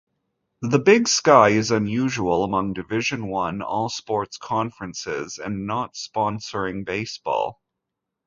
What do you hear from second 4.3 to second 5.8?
conferences in